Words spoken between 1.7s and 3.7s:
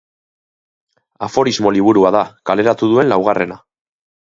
liburua da, kaleratu duen laugarrena.